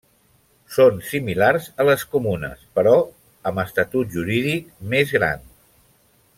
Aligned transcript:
Són 0.75 0.95
similars 1.09 1.67
a 1.83 1.85
les 1.89 2.05
comunes, 2.15 2.65
però 2.79 2.95
amb 3.51 3.63
estatut 3.67 4.17
jurídic 4.19 4.75
més 4.95 5.17
gran. 5.21 5.49